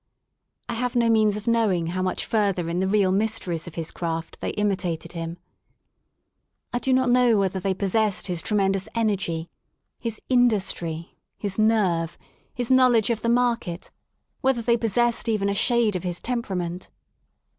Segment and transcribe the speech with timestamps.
[0.67, 3.91] I have no means of knowing how much further in the real mysteries of his
[3.91, 5.37] craft they imitated him.
[6.73, 9.51] I do not 80 WORK IN LONDON know whether they possessed his tremendous energy,
[9.99, 12.17] his industry, his nerve,
[12.51, 13.91] his knowledge of the market—
[14.41, 16.89] whether they possessed even a shade of his tempera ment.